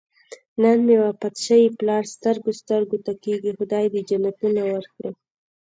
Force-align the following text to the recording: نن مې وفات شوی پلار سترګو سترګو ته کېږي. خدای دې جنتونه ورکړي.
نن 0.61 0.77
مې 0.85 0.95
وفات 1.05 1.35
شوی 1.45 1.67
پلار 1.79 2.03
سترګو 2.15 2.51
سترګو 2.61 2.97
ته 3.05 3.11
کېږي. 3.23 3.51
خدای 3.57 3.85
دې 3.93 4.01
جنتونه 4.09 4.61
ورکړي. 4.73 5.11